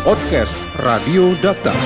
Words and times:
Podcast 0.00 0.64
Radio 0.80 1.36
Data. 1.44 1.76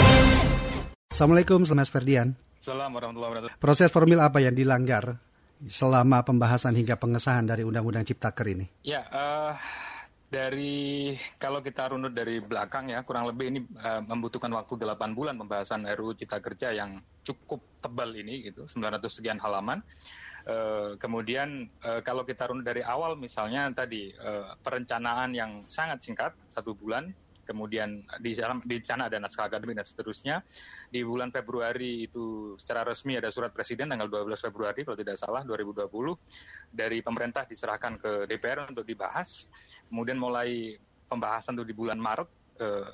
Assalamualaikum, 1.10 1.67
selamat 1.67 1.91
Ferdian. 1.91 2.38
Assalamualaikum 2.62 2.94
warahmatullahi 2.94 3.30
wabarakatuh. 3.34 3.58
Proses 3.58 3.91
formil 3.91 4.23
apa 4.23 4.39
yang 4.39 4.55
dilanggar 4.55 5.18
selama 5.67 6.23
pembahasan 6.23 6.78
hingga 6.78 6.94
pengesahan 6.94 7.42
dari 7.42 7.66
Undang-Undang 7.66 8.07
Ciptaker 8.07 8.46
ini? 8.55 8.71
Ya, 8.87 9.03
uh, 9.11 9.59
dari 10.30 11.19
kalau 11.43 11.59
kita 11.59 11.91
runut 11.91 12.14
dari 12.14 12.39
belakang 12.39 12.95
ya, 12.95 13.03
kurang 13.03 13.27
lebih 13.27 13.50
ini 13.50 13.61
uh, 13.82 14.07
membutuhkan 14.07 14.55
waktu 14.55 14.79
8 14.79 15.11
bulan 15.11 15.35
pembahasan 15.35 15.83
RUU 15.83 16.15
Cipta 16.15 16.39
Kerja 16.39 16.71
yang 16.71 17.03
cukup 17.27 17.83
tebal 17.83 18.15
ini, 18.15 18.46
gitu, 18.46 18.71
900 18.71 19.11
sekian 19.11 19.43
halaman. 19.43 19.83
Uh, 20.46 20.95
kemudian 21.03 21.67
uh, 21.83 21.99
kalau 22.07 22.23
kita 22.23 22.46
runut 22.46 22.62
dari 22.62 22.87
awal 22.87 23.19
misalnya 23.19 23.67
tadi 23.75 24.15
uh, 24.15 24.55
perencanaan 24.62 25.35
yang 25.35 25.67
sangat 25.67 25.99
singkat, 26.07 26.31
satu 26.46 26.79
bulan, 26.79 27.11
kemudian 27.45 28.03
di 28.19 28.33
dalam 28.34 28.65
di 28.65 28.80
sana 28.83 29.07
ada 29.07 29.21
naskah 29.21 29.47
akademik 29.47 29.79
dan 29.79 29.87
seterusnya. 29.87 30.37
Di 30.91 31.05
bulan 31.05 31.30
Februari 31.30 32.09
itu 32.09 32.57
secara 32.57 32.83
resmi 32.83 33.21
ada 33.21 33.29
surat 33.29 33.52
presiden 33.52 33.93
tanggal 33.93 34.09
12 34.09 34.51
Februari 34.51 34.83
kalau 34.83 34.98
tidak 34.98 35.21
salah 35.21 35.45
2020 35.47 35.87
dari 36.73 37.05
pemerintah 37.05 37.45
diserahkan 37.45 38.01
ke 38.01 38.12
DPR 38.27 38.66
untuk 38.73 38.88
dibahas. 38.88 39.47
Kemudian 39.87 40.16
mulai 40.16 40.80
pembahasan 41.07 41.55
itu 41.61 41.69
di 41.69 41.75
bulan 41.77 42.01
Maret 42.01 42.29
eh, 42.59 42.88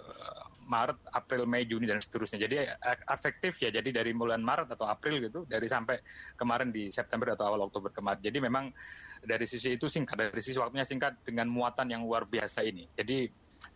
Maret, 0.70 1.02
April, 1.10 1.50
Mei, 1.50 1.66
Juni 1.66 1.90
dan 1.90 1.98
seterusnya. 1.98 2.38
Jadi 2.38 2.62
efektif 3.10 3.58
ya. 3.58 3.74
Jadi 3.74 3.90
dari 3.90 4.14
bulan 4.14 4.38
Maret 4.38 4.70
atau 4.78 4.86
April 4.86 5.18
gitu, 5.18 5.42
dari 5.50 5.66
sampai 5.66 5.98
kemarin 6.38 6.70
di 6.70 6.94
September 6.94 7.34
atau 7.34 7.50
awal 7.50 7.66
Oktober 7.66 7.90
kemarin. 7.90 8.22
Jadi 8.22 8.38
memang 8.38 8.70
dari 9.18 9.50
sisi 9.50 9.74
itu 9.74 9.90
singkat, 9.90 10.30
dari 10.30 10.38
sisi 10.38 10.62
waktunya 10.62 10.86
singkat 10.86 11.18
dengan 11.26 11.50
muatan 11.50 11.90
yang 11.90 12.06
luar 12.06 12.22
biasa 12.22 12.62
ini. 12.62 12.86
Jadi 12.94 13.26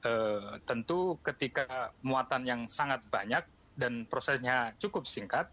eh, 0.04 0.60
tentu 0.68 1.18
ketika 1.24 1.92
muatan 2.04 2.44
yang 2.44 2.60
sangat 2.68 3.00
banyak 3.08 3.44
dan 3.74 4.06
prosesnya 4.06 4.76
cukup 4.78 5.04
singkat, 5.04 5.50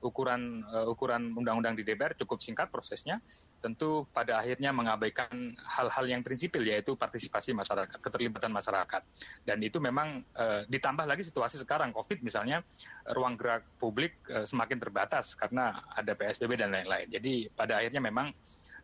ukuran 0.00 0.64
uh, 0.72 0.88
ukuran 0.88 1.36
undang-undang 1.36 1.76
di 1.76 1.84
DPR 1.84 2.16
cukup 2.16 2.40
singkat 2.40 2.72
prosesnya, 2.72 3.20
tentu 3.60 4.08
pada 4.10 4.40
akhirnya 4.40 4.72
mengabaikan 4.72 5.52
hal-hal 5.60 6.04
yang 6.08 6.24
prinsipil 6.24 6.64
yaitu 6.64 6.96
partisipasi 6.96 7.52
masyarakat, 7.52 8.00
keterlibatan 8.00 8.48
masyarakat. 8.48 9.04
Dan 9.44 9.60
itu 9.60 9.76
memang 9.76 10.24
uh, 10.34 10.64
ditambah 10.66 11.04
lagi 11.04 11.22
situasi 11.22 11.60
sekarang 11.60 11.92
COVID 11.92 12.24
misalnya 12.24 12.64
ruang 13.12 13.36
gerak 13.36 13.68
publik 13.76 14.16
uh, 14.32 14.48
semakin 14.48 14.80
terbatas 14.80 15.36
karena 15.36 15.84
ada 15.92 16.16
PSBB 16.16 16.56
dan 16.56 16.72
lain-lain. 16.72 17.06
Jadi 17.12 17.52
pada 17.52 17.84
akhirnya 17.84 18.00
memang 18.00 18.32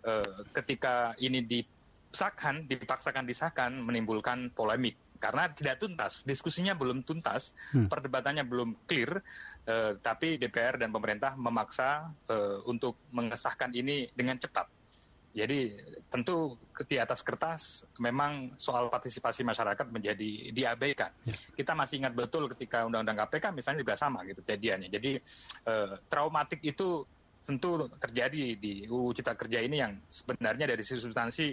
uh, 0.05 0.45
ketika 0.53 1.17
ini 1.17 1.41
disahkan, 1.41 2.69
dipaksakan 2.69 3.25
disahkan 3.25 3.73
menimbulkan 3.81 4.53
polemik 4.53 5.01
karena 5.17 5.51
tidak 5.53 5.83
tuntas, 5.83 6.23
diskusinya 6.23 6.73
belum 6.77 7.03
tuntas, 7.03 7.53
hmm. 7.75 7.89
perdebatannya 7.91 8.45
belum 8.47 8.87
clear, 8.87 9.21
eh, 9.67 9.93
tapi 9.99 10.39
DPR 10.39 10.81
dan 10.81 10.95
pemerintah 10.95 11.35
memaksa 11.35 12.09
eh, 12.29 12.59
untuk 12.69 13.01
mengesahkan 13.13 13.75
ini 13.75 14.09
dengan 14.15 14.39
cepat. 14.39 14.77
Jadi 15.37 15.69
tentu 16.09 16.57
di 16.89 16.97
atas 16.97 17.21
kertas 17.21 17.85
memang 18.01 18.57
soal 18.57 18.89
partisipasi 18.89 19.45
masyarakat 19.45 19.85
menjadi 19.93 20.49
diabaikan. 20.49 21.13
Ya. 21.29 21.37
Kita 21.53 21.77
masih 21.77 22.01
ingat 22.01 22.17
betul 22.17 22.49
ketika 22.57 22.89
Undang-Undang 22.89 23.29
KPK 23.29 23.53
misalnya 23.53 23.85
juga 23.85 24.01
sama 24.01 24.25
gitu 24.25 24.41
kejadiannya. 24.41 24.89
Jadi 24.89 25.13
eh, 25.69 25.93
traumatik 26.09 26.65
itu 26.65 27.05
tentu 27.47 27.87
terjadi 28.03 28.59
di 28.59 28.91
UU 28.91 29.15
Cipta 29.15 29.39
Kerja 29.39 29.63
ini 29.63 29.79
yang 29.79 29.95
sebenarnya 30.11 30.67
dari 30.67 30.83
sisi 30.83 30.99
substansi 30.99 31.47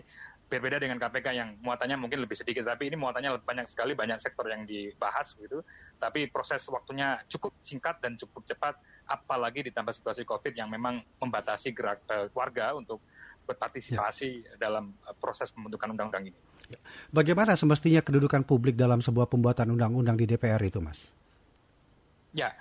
berbeda 0.53 0.77
dengan 0.77 1.01
KPK 1.01 1.27
yang 1.33 1.49
muatannya 1.65 1.97
mungkin 1.97 2.21
lebih 2.21 2.37
sedikit, 2.37 2.61
tapi 2.69 2.93
ini 2.93 2.93
muatannya 2.93 3.41
banyak 3.41 3.65
sekali, 3.65 3.97
banyak 3.97 4.21
sektor 4.21 4.45
yang 4.45 4.69
dibahas 4.69 5.33
gitu. 5.33 5.65
Tapi 5.97 6.29
proses 6.29 6.61
waktunya 6.69 7.17
cukup 7.25 7.57
singkat 7.65 7.97
dan 7.97 8.13
cukup 8.13 8.45
cepat, 8.45 8.77
apalagi 9.09 9.65
ditambah 9.65 9.89
situasi 9.89 10.21
COVID 10.29 10.53
yang 10.53 10.69
memang 10.69 11.01
membatasi 11.17 11.73
gerak 11.73 12.05
uh, 12.13 12.29
warga 12.37 12.77
untuk 12.77 13.01
berpartisipasi 13.49 14.45
ya. 14.45 14.61
dalam 14.61 14.93
uh, 15.09 15.17
proses 15.17 15.49
pembentukan 15.49 15.89
undang-undang 15.89 16.29
ini. 16.29 16.37
Ya. 16.69 16.79
Bagaimana 17.09 17.57
semestinya 17.57 18.05
kedudukan 18.05 18.45
publik 18.45 18.77
dalam 18.77 19.01
sebuah 19.01 19.25
pembuatan 19.25 19.73
undang-undang 19.73 20.15
di 20.21 20.29
DPR 20.29 20.61
itu, 20.61 20.77
Mas? 20.77 21.09
Ya, 22.29 22.53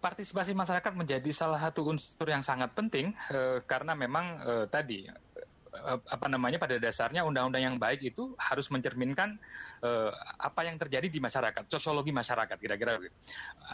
partisipasi 0.00 0.56
masyarakat 0.56 0.92
menjadi 0.96 1.28
salah 1.28 1.60
satu 1.60 1.92
unsur 1.92 2.24
yang 2.24 2.40
sangat 2.40 2.72
penting 2.72 3.12
uh, 3.28 3.60
karena 3.68 3.92
memang 3.92 4.40
uh, 4.40 4.64
tadi 4.64 5.04
Eh, 5.04 5.23
apa 6.06 6.26
namanya 6.30 6.56
pada 6.62 6.78
dasarnya 6.78 7.26
undang-undang 7.26 7.62
yang 7.62 7.76
baik 7.76 8.00
itu 8.02 8.32
harus 8.38 8.70
mencerminkan 8.70 9.36
uh, 9.82 10.10
apa 10.38 10.66
yang 10.66 10.78
terjadi 10.78 11.10
di 11.10 11.18
masyarakat, 11.18 11.66
sosiologi 11.66 12.14
masyarakat 12.14 12.56
kira-kira 12.56 13.02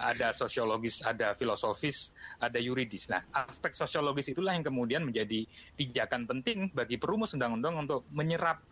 Ada 0.00 0.32
sosiologis, 0.32 1.04
ada 1.04 1.36
filosofis, 1.36 2.16
ada 2.40 2.56
yuridis. 2.56 3.12
Nah, 3.12 3.20
aspek 3.32 3.76
sosiologis 3.76 4.32
itulah 4.32 4.56
yang 4.56 4.64
kemudian 4.64 5.04
menjadi 5.04 5.44
pijakan 5.76 6.24
penting 6.24 6.72
bagi 6.72 6.96
perumus 6.96 7.36
undang-undang 7.36 7.84
untuk 7.86 8.08
menyerap 8.10 8.64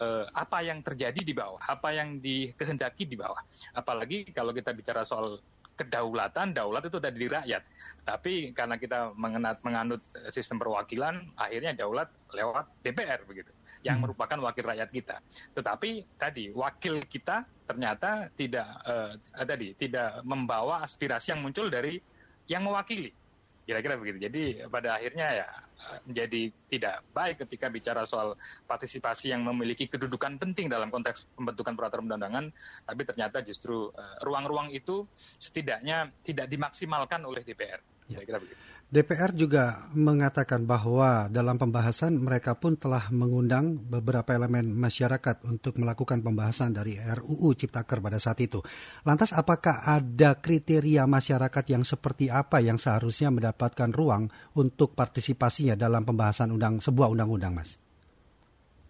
uh, 0.00 0.26
apa 0.34 0.64
yang 0.64 0.84
terjadi 0.84 1.20
di 1.20 1.34
bawah, 1.34 1.60
apa 1.64 1.94
yang 1.94 2.18
dikehendaki 2.18 3.08
di 3.08 3.16
bawah. 3.16 3.40
Apalagi 3.74 4.30
kalau 4.30 4.52
kita 4.52 4.74
bicara 4.74 5.06
soal 5.06 5.40
kedaulatan, 5.74 6.54
daulat 6.54 6.86
itu 6.86 6.98
dari 7.02 7.26
rakyat. 7.26 7.62
Tapi 8.04 8.54
karena 8.54 8.78
kita 8.78 9.12
mengenat, 9.18 9.60
menganut 9.66 10.00
sistem 10.30 10.62
perwakilan, 10.62 11.34
akhirnya 11.34 11.74
daulat 11.74 12.08
lewat 12.30 12.70
DPR 12.82 13.22
begitu, 13.26 13.50
yang 13.82 13.98
hmm. 13.98 14.10
merupakan 14.10 14.38
wakil 14.44 14.64
rakyat 14.64 14.90
kita. 14.90 15.16
Tetapi 15.54 16.18
tadi 16.18 16.54
wakil 16.54 17.02
kita 17.06 17.46
ternyata 17.64 18.28
tidak 18.36 18.68
uh, 18.84 19.16
tadi 19.44 19.72
tidak 19.74 20.20
membawa 20.22 20.84
aspirasi 20.84 21.32
yang 21.32 21.40
muncul 21.42 21.66
dari 21.72 21.98
yang 22.44 22.64
mewakili. 22.64 23.10
Kira-kira 23.64 23.96
begitu. 23.96 24.18
Jadi 24.20 24.42
pada 24.68 25.00
akhirnya 25.00 25.44
ya 25.44 25.48
menjadi 26.04 26.52
tidak 26.68 27.04
baik 27.12 27.44
ketika 27.44 27.68
bicara 27.68 28.04
soal 28.04 28.36
partisipasi 28.68 29.32
yang 29.32 29.44
memiliki 29.44 29.88
kedudukan 29.88 30.36
penting 30.36 30.68
dalam 30.68 30.88
konteks 30.88 31.28
pembentukan 31.36 31.72
peraturan 31.76 32.08
undangan, 32.08 32.48
tapi 32.84 33.02
ternyata 33.04 33.40
justru 33.44 33.88
eh, 33.92 34.16
ruang-ruang 34.24 34.72
uh, 34.72 34.76
itu 34.76 35.04
setidaknya 35.40 36.12
tidak 36.24 36.48
dimaksimalkan 36.48 37.24
oleh 37.24 37.44
DPR. 37.44 37.80
Ya. 38.08 38.20
Kira 38.20 38.38
begitu. 38.40 38.64
DPR 38.94 39.34
juga 39.34 39.90
mengatakan 39.90 40.70
bahwa 40.70 41.26
dalam 41.26 41.58
pembahasan 41.58 42.14
mereka 42.14 42.54
pun 42.54 42.78
telah 42.78 43.10
mengundang 43.10 43.74
beberapa 43.74 44.30
elemen 44.30 44.70
masyarakat 44.70 45.42
untuk 45.50 45.82
melakukan 45.82 46.22
pembahasan 46.22 46.70
dari 46.70 46.94
RUU 47.02 47.58
Ciptaker 47.58 47.98
pada 47.98 48.22
saat 48.22 48.38
itu. 48.38 48.62
Lantas 49.02 49.34
apakah 49.34 49.82
ada 49.82 50.38
kriteria 50.38 51.10
masyarakat 51.10 51.64
yang 51.74 51.82
seperti 51.82 52.30
apa 52.30 52.62
yang 52.62 52.78
seharusnya 52.78 53.34
mendapatkan 53.34 53.90
ruang 53.90 54.30
untuk 54.54 54.94
partisipasinya 54.94 55.74
dalam 55.74 56.06
pembahasan 56.06 56.54
undang 56.54 56.78
sebuah 56.78 57.10
undang-undang, 57.10 57.50
Mas? 57.50 57.83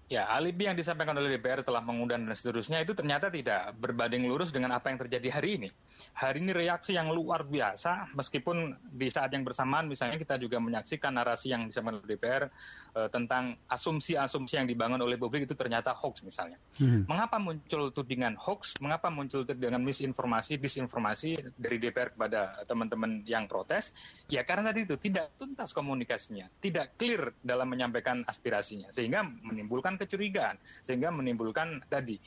Ya, 0.04 0.28
alibi 0.28 0.68
yang 0.68 0.76
disampaikan 0.76 1.16
oleh 1.16 1.40
DPR 1.40 1.64
telah 1.64 1.80
mengundang 1.80 2.28
dan 2.28 2.36
seterusnya 2.36 2.84
itu 2.84 2.92
ternyata 2.92 3.32
tidak 3.32 3.72
berbanding 3.80 4.28
lurus 4.28 4.52
dengan 4.52 4.76
apa 4.76 4.92
yang 4.92 5.00
terjadi 5.00 5.40
hari 5.40 5.56
ini. 5.56 5.68
Hari 6.12 6.44
ini 6.44 6.52
reaksi 6.52 6.92
yang 6.92 7.08
luar 7.08 7.40
biasa, 7.48 8.12
meskipun 8.12 8.76
di 8.84 9.08
saat 9.08 9.32
yang 9.32 9.48
bersamaan 9.48 9.88
misalnya 9.88 10.20
kita 10.20 10.36
juga 10.36 10.60
menyaksikan 10.60 11.08
narasi 11.08 11.56
yang 11.56 11.64
disampaikan 11.72 12.04
oleh 12.04 12.08
DPR 12.20 12.44
uh, 12.92 13.08
tentang 13.08 13.56
asumsi-asumsi 13.64 14.60
yang 14.60 14.68
dibangun 14.68 15.00
oleh 15.00 15.16
publik 15.16 15.48
itu 15.48 15.56
ternyata 15.56 15.96
hoax 15.96 16.20
misalnya. 16.20 16.60
Hmm. 16.76 17.08
Mengapa 17.08 17.40
muncul 17.40 17.88
tudingan 17.88 18.36
hoax? 18.36 18.76
Mengapa 18.84 19.08
muncul 19.08 19.48
tudingan 19.48 19.80
misinformasi, 19.80 20.60
disinformasi 20.60 21.56
dari 21.56 21.80
DPR 21.80 22.12
kepada 22.12 22.60
teman-teman 22.68 23.24
yang 23.24 23.48
protes? 23.48 23.96
Ya 24.28 24.44
karena 24.44 24.68
tadi 24.68 24.84
itu 24.84 25.00
tidak 25.00 25.32
tuntas 25.40 25.72
komunikasinya, 25.72 26.52
tidak 26.60 26.92
clear 27.00 27.32
dalam 27.40 27.72
menyampaikan 27.72 28.20
aspirasinya, 28.28 28.92
sehingga 28.92 29.24
menimbulkan 29.24 29.93
menimbulkan 29.94 30.10
kecurigaan 30.10 30.56
sehingga 30.82 31.08
menimbulkan 31.14 31.82
tadi 31.86 32.18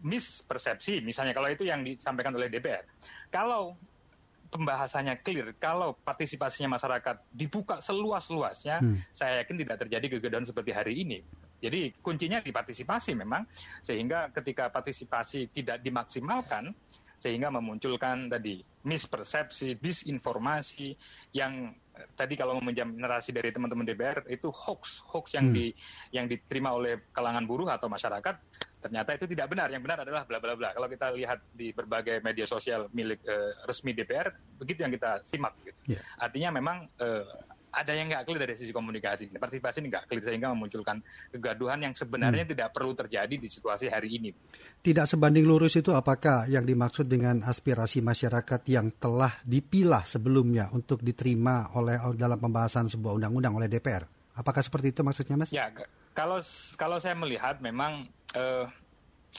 mispersepsi 0.00 1.04
misalnya 1.04 1.36
kalau 1.36 1.52
itu 1.52 1.68
yang 1.68 1.84
disampaikan 1.84 2.32
oleh 2.32 2.48
DPR. 2.48 2.84
Kalau 3.28 3.76
pembahasannya 4.50 5.22
clear, 5.22 5.54
kalau 5.62 5.94
partisipasinya 6.02 6.74
masyarakat 6.74 7.22
dibuka 7.30 7.78
seluas-luasnya, 7.78 8.82
hmm. 8.82 8.96
saya 9.14 9.46
yakin 9.46 9.56
tidak 9.62 9.76
terjadi 9.86 10.06
kegaduhan 10.18 10.42
seperti 10.42 10.74
hari 10.74 10.94
ini. 11.06 11.22
Jadi 11.60 11.94
kuncinya 12.00 12.40
di 12.42 12.50
partisipasi 12.50 13.14
memang, 13.14 13.46
sehingga 13.84 14.32
ketika 14.34 14.72
partisipasi 14.72 15.52
tidak 15.54 15.84
dimaksimalkan, 15.84 16.74
sehingga 17.20 17.52
memunculkan 17.52 18.32
tadi 18.32 18.64
mispersepsi, 18.80 19.76
disinformasi 19.76 20.96
yang 21.36 21.76
tadi 22.16 22.32
kalau 22.32 22.56
meminjam 22.56 22.88
narasi 22.96 23.28
dari 23.28 23.52
teman-teman 23.52 23.84
DPR 23.84 24.24
itu 24.32 24.48
hoax, 24.48 25.04
hoax 25.04 25.36
yang 25.36 25.52
hmm. 25.52 25.56
di 25.56 25.66
yang 26.16 26.24
diterima 26.24 26.72
oleh 26.72 27.12
kalangan 27.12 27.44
buruh 27.44 27.68
atau 27.68 27.92
masyarakat 27.92 28.40
ternyata 28.80 29.12
itu 29.12 29.28
tidak 29.28 29.52
benar. 29.52 29.68
Yang 29.68 29.82
benar 29.84 29.98
adalah 30.08 30.22
bla 30.24 30.40
bla 30.40 30.56
bla. 30.56 30.72
Kalau 30.72 30.88
kita 30.88 31.12
lihat 31.12 31.38
di 31.52 31.76
berbagai 31.76 32.24
media 32.24 32.48
sosial 32.48 32.88
milik 32.96 33.20
uh, 33.28 33.68
resmi 33.68 33.92
DPR, 33.92 34.32
begitu 34.56 34.80
yang 34.80 34.92
kita 34.96 35.20
simak. 35.28 35.52
Gitu. 35.60 36.00
Yeah. 36.00 36.02
Artinya 36.16 36.56
memang 36.56 36.88
uh, 36.96 37.28
ada 37.70 37.92
yang 37.94 38.10
nggak 38.10 38.26
clear 38.26 38.40
dari 38.42 38.54
sisi 38.58 38.74
komunikasi. 38.74 39.30
Partisipasi 39.30 39.78
ini 39.82 39.88
nggak 39.94 40.04
clear 40.10 40.22
sehingga 40.26 40.50
memunculkan 40.50 40.98
kegaduhan 41.30 41.78
yang 41.86 41.94
sebenarnya 41.94 42.44
hmm. 42.44 42.52
tidak 42.54 42.68
perlu 42.74 42.92
terjadi 42.98 43.30
di 43.30 43.48
situasi 43.48 43.86
hari 43.86 44.18
ini. 44.18 44.30
Tidak 44.82 45.06
sebanding 45.06 45.46
lurus 45.46 45.78
itu 45.78 45.94
apakah 45.94 46.50
yang 46.50 46.66
dimaksud 46.66 47.06
dengan 47.06 47.46
aspirasi 47.46 48.02
masyarakat 48.02 48.60
yang 48.66 48.90
telah 48.98 49.38
dipilah 49.46 50.02
sebelumnya 50.02 50.68
untuk 50.74 51.00
diterima 51.00 51.70
oleh 51.78 51.98
dalam 52.18 52.38
pembahasan 52.42 52.90
sebuah 52.90 53.18
undang-undang 53.22 53.54
oleh 53.54 53.70
DPR? 53.70 54.02
Apakah 54.34 54.62
seperti 54.62 54.90
itu 54.90 55.00
maksudnya, 55.06 55.36
Mas? 55.38 55.50
Ya, 55.54 55.70
kalau 56.16 56.42
kalau 56.74 56.98
saya 56.98 57.14
melihat 57.14 57.62
memang 57.62 58.08
uh, 58.34 58.66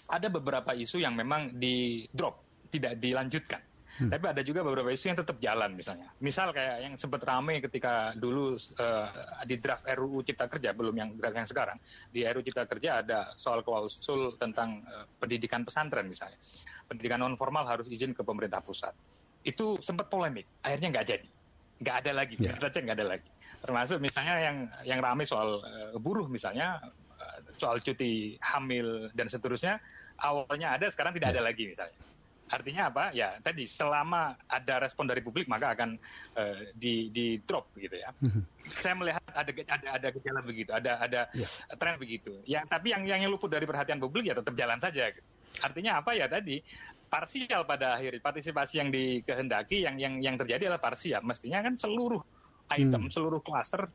ada 0.07 0.27
beberapa 0.31 0.71
isu 0.71 1.03
yang 1.03 1.15
memang 1.15 1.51
di 1.55 2.07
drop, 2.11 2.39
tidak 2.71 2.95
dilanjutkan 2.99 3.70
Hmm. 3.99 4.07
Tapi 4.07 4.23
ada 4.23 4.41
juga 4.45 4.63
beberapa 4.63 4.87
isu 4.87 5.11
yang 5.11 5.19
tetap 5.19 5.35
jalan 5.43 5.75
misalnya. 5.75 6.07
Misal 6.23 6.55
kayak 6.55 6.77
yang 6.79 6.93
sempat 6.95 7.27
ramai 7.27 7.59
ketika 7.59 8.15
dulu 8.15 8.55
uh, 8.55 9.07
di 9.43 9.59
draft 9.59 9.83
RUU 9.83 10.23
Cipta 10.23 10.47
Kerja, 10.47 10.71
belum 10.71 10.95
yang 10.95 11.09
draft 11.19 11.35
yang 11.35 11.49
sekarang. 11.49 11.77
Di 12.07 12.23
RUU 12.23 12.43
Cipta 12.45 12.63
Kerja 12.63 13.03
ada 13.03 13.35
soal 13.35 13.67
klausul 13.67 14.39
tentang 14.39 14.79
uh, 14.87 15.03
pendidikan 15.19 15.67
pesantren 15.67 16.07
misalnya. 16.07 16.39
Pendidikan 16.87 17.19
non 17.19 17.35
formal 17.35 17.67
harus 17.67 17.91
izin 17.91 18.15
ke 18.15 18.23
pemerintah 18.23 18.63
pusat. 18.63 18.95
Itu 19.43 19.75
sempat 19.83 20.07
polemik, 20.07 20.47
akhirnya 20.63 20.87
nggak 20.95 21.07
jadi. 21.07 21.29
Nggak 21.81 21.95
ada 22.05 22.11
lagi, 22.13 22.35
yeah. 22.39 22.55
saja 22.61 22.79
nggak 22.79 22.97
ada 23.01 23.07
lagi. 23.17 23.29
Termasuk 23.61 23.97
misalnya 23.99 24.35
yang 24.39 24.57
yang 24.87 24.99
ramai 25.03 25.27
soal 25.27 25.59
uh, 25.59 25.97
buruh 25.99 26.31
misalnya, 26.31 26.79
uh, 27.19 27.37
soal 27.59 27.83
cuti 27.83 28.39
hamil 28.39 29.11
dan 29.17 29.27
seterusnya, 29.27 29.81
awalnya 30.21 30.79
ada, 30.79 30.87
sekarang 30.87 31.11
tidak 31.11 31.35
yeah. 31.35 31.41
ada 31.41 31.49
lagi 31.51 31.65
misalnya 31.67 31.97
Artinya 32.51 32.91
apa? 32.91 33.15
Ya 33.15 33.39
tadi 33.39 33.63
selama 33.63 34.35
ada 34.51 34.83
respon 34.83 35.07
dari 35.07 35.23
publik 35.23 35.47
maka 35.47 35.71
akan 35.71 35.95
uh, 36.35 36.67
di 36.75 37.07
di 37.15 37.39
drop 37.47 37.71
gitu 37.79 37.95
ya. 37.95 38.11
Mm-hmm. 38.19 38.43
Saya 38.67 38.95
melihat 38.99 39.23
ada 39.31 39.51
ada 39.55 39.87
ada 39.95 40.07
gejala 40.11 40.41
begitu, 40.43 40.71
ada 40.75 40.99
ada 40.99 41.21
yeah. 41.31 41.49
tren 41.79 41.95
begitu. 41.95 42.35
Ya 42.43 42.67
tapi 42.67 42.91
yang 42.91 43.07
yang 43.07 43.31
luput 43.31 43.47
dari 43.47 43.63
perhatian 43.63 44.03
publik 44.03 44.27
ya 44.27 44.35
tetap 44.35 44.51
jalan 44.59 44.77
saja. 44.83 45.15
Artinya 45.63 46.03
apa 46.03 46.11
ya 46.11 46.27
tadi? 46.27 46.59
Parsial 47.11 47.67
pada 47.67 47.99
akhir 47.99 48.23
partisipasi 48.23 48.79
yang 48.79 48.87
dikehendaki 48.91 49.83
yang 49.83 49.95
yang 49.99 50.19
yang 50.19 50.35
terjadi 50.39 50.71
adalah 50.71 50.79
parsial. 50.79 51.19
Mestinya 51.23 51.59
kan 51.59 51.75
seluruh 51.75 52.23
item, 52.71 53.07
hmm. 53.07 53.11
seluruh 53.11 53.43
klaster 53.43 53.87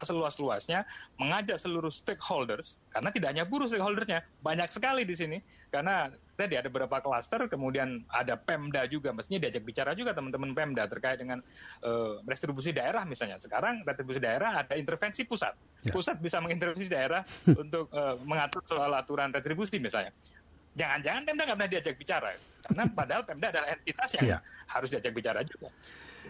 seluas-luasnya, 0.00 0.88
mengajak 1.20 1.60
seluruh 1.60 1.92
stakeholders, 1.92 2.80
karena 2.88 3.12
tidak 3.12 3.28
hanya 3.36 3.44
buruh 3.44 3.68
stakeholdersnya, 3.68 4.24
banyak 4.40 4.72
sekali 4.72 5.04
di 5.04 5.12
sini, 5.12 5.38
karena 5.68 6.08
tadi 6.34 6.58
ada 6.58 6.66
beberapa 6.66 6.98
klaster, 6.98 7.46
kemudian 7.46 8.02
ada 8.10 8.34
Pemda 8.34 8.84
juga, 8.90 9.14
mestinya 9.14 9.46
diajak 9.46 9.62
bicara 9.62 9.94
juga 9.94 10.12
teman-teman 10.12 10.52
Pemda 10.52 10.84
terkait 10.90 11.22
dengan 11.22 11.38
uh, 11.86 12.20
restribusi 12.26 12.74
daerah 12.74 13.06
misalnya. 13.06 13.38
Sekarang 13.38 13.86
restribusi 13.86 14.18
daerah 14.18 14.66
ada 14.66 14.74
intervensi 14.74 15.22
pusat, 15.24 15.54
ya. 15.86 15.94
pusat 15.94 16.18
bisa 16.18 16.42
mengintervensi 16.42 16.90
daerah 16.90 17.22
untuk 17.62 17.88
uh, 17.94 18.18
mengatur 18.26 18.62
soal 18.66 18.90
aturan 18.92 19.30
retribusi 19.30 19.78
misalnya. 19.78 20.10
Jangan-jangan 20.74 21.22
Pemda 21.22 21.42
nggak 21.46 21.56
pernah 21.58 21.70
diajak 21.70 21.94
bicara, 21.94 22.30
karena 22.66 22.82
padahal 22.90 23.22
Pemda 23.22 23.46
adalah 23.54 23.68
entitas 23.70 24.10
yang 24.18 24.26
ya. 24.26 24.38
harus 24.66 24.90
diajak 24.90 25.14
bicara 25.14 25.40
juga 25.46 25.70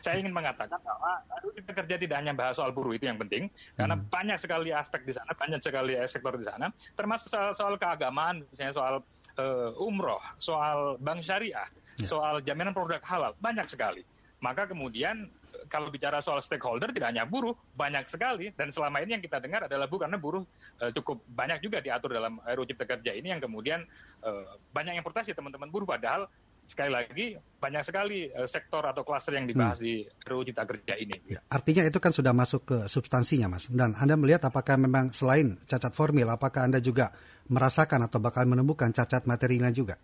saya 0.02 0.18
ingin 0.18 0.34
mengatakan 0.34 0.80
bahwa 0.82 1.22
kita 1.54 1.72
kerja 1.72 1.94
tidak 2.00 2.16
hanya 2.18 2.34
bahas 2.34 2.58
soal 2.58 2.74
buruh 2.74 2.96
itu 2.96 3.06
yang 3.06 3.20
penting, 3.20 3.46
karena 3.78 3.94
hmm. 3.94 4.10
banyak 4.10 4.38
sekali 4.40 4.74
aspek 4.74 5.06
di 5.06 5.12
sana, 5.14 5.30
banyak 5.36 5.60
sekali 5.62 5.94
sektor 6.10 6.34
di 6.34 6.46
sana, 6.46 6.72
termasuk 6.98 7.30
soal, 7.30 7.54
soal 7.54 7.74
keagamaan, 7.78 8.42
misalnya 8.50 8.74
soal 8.74 8.94
uh, 9.38 9.74
umroh, 9.78 10.22
soal 10.38 11.00
bank 11.00 11.22
syariah, 11.22 11.66
ya. 11.98 12.06
soal 12.06 12.42
jaminan 12.42 12.74
produk 12.74 13.02
halal, 13.04 13.32
banyak 13.38 13.66
sekali. 13.66 14.02
Maka 14.42 14.68
kemudian 14.68 15.30
kalau 15.68 15.88
bicara 15.88 16.20
soal 16.20 16.40
stakeholder 16.44 16.92
tidak 16.92 17.14
hanya 17.14 17.24
buruh, 17.24 17.56
banyak 17.72 18.04
sekali 18.04 18.52
dan 18.52 18.68
selama 18.68 19.00
ini 19.00 19.16
yang 19.16 19.24
kita 19.24 19.40
dengar 19.40 19.64
adalah 19.64 19.88
buruh 19.88 20.02
karena 20.04 20.18
buruh 20.20 20.44
uh, 20.82 20.90
cukup 20.92 21.24
banyak 21.30 21.64
juga 21.64 21.80
diatur 21.80 22.12
dalam 22.12 22.40
RUU 22.44 22.68
Cipta 22.68 22.84
Kerja 22.84 23.12
ini 23.16 23.32
yang 23.32 23.40
kemudian 23.40 23.80
uh, 24.22 24.58
banyak 24.74 25.00
yang 25.00 25.04
protes 25.04 25.30
teman-teman 25.32 25.70
buruh 25.72 25.88
padahal 25.88 26.28
sekali 26.64 26.90
lagi 26.90 27.26
banyak 27.36 27.82
sekali 27.84 28.28
uh, 28.28 28.48
sektor 28.48 28.84
atau 28.84 29.04
klaster 29.04 29.36
yang 29.36 29.48
dibahas 29.48 29.80
hmm. 29.80 29.86
di 29.86 29.94
RUU 30.04 30.42
Cipta 30.44 30.64
Kerja 30.68 30.94
ini. 31.00 31.16
Ya, 31.28 31.40
artinya 31.48 31.84
itu 31.84 31.96
kan 32.00 32.12
sudah 32.12 32.32
masuk 32.36 32.68
ke 32.68 32.78
substansinya, 32.88 33.56
Mas. 33.56 33.68
Dan 33.72 33.96
Anda 33.96 34.16
melihat 34.20 34.44
apakah 34.48 34.76
memang 34.76 35.12
selain 35.16 35.56
cacat 35.64 35.92
formil, 35.96 36.28
apakah 36.28 36.68
Anda 36.68 36.80
juga 36.84 37.12
merasakan 37.48 38.08
atau 38.08 38.20
bakal 38.20 38.48
menemukan 38.48 38.92
cacat 38.92 39.24
materinya 39.28 39.68
juga? 39.72 39.96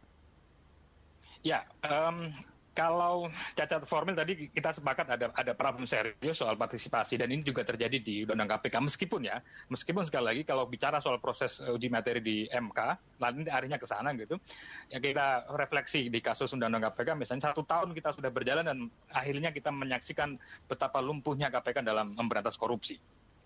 Ya, 1.41 1.65
um, 1.85 2.33
kalau 2.81 3.29
cacat 3.53 3.85
formil 3.85 4.17
tadi 4.17 4.49
kita 4.49 4.73
sepakat 4.73 5.06
ada 5.12 5.27
ada 5.37 5.53
problem 5.53 5.85
serius 5.85 6.41
soal 6.41 6.56
partisipasi 6.56 7.21
dan 7.21 7.29
ini 7.29 7.44
juga 7.44 7.61
terjadi 7.61 8.00
di 8.00 8.25
Undang-Undang 8.25 8.56
KPK. 8.56 8.77
Meskipun 8.81 9.21
ya 9.29 9.37
meskipun 9.69 10.09
sekali 10.09 10.25
lagi 10.32 10.43
kalau 10.49 10.65
bicara 10.65 10.97
soal 10.97 11.21
proses 11.21 11.61
eh, 11.61 11.69
uji 11.69 11.93
materi 11.93 12.25
di 12.25 12.49
MK 12.49 12.81
nanti 13.21 13.53
arahnya 13.53 13.77
ke 13.77 13.85
sana 13.85 14.17
gitu 14.17 14.41
ya 14.88 14.97
kita 14.97 15.53
refleksi 15.53 16.09
di 16.09 16.25
kasus 16.25 16.56
Undang-Undang 16.56 16.88
KPK 16.97 17.09
misalnya 17.21 17.53
satu 17.53 17.69
tahun 17.69 17.93
kita 17.93 18.17
sudah 18.17 18.32
berjalan 18.32 18.65
dan 18.65 18.79
akhirnya 19.12 19.53
kita 19.53 19.69
menyaksikan 19.69 20.41
betapa 20.65 21.05
lumpuhnya 21.05 21.53
KPK 21.53 21.85
dalam 21.85 22.17
memberantas 22.17 22.56
korupsi 22.56 22.97